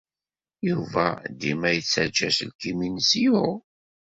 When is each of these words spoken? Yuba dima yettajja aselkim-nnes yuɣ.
Yuba 0.69 1.05
dima 1.39 1.69
yettajja 1.75 2.25
aselkim-nnes 2.29 3.11
yuɣ. 3.23 3.51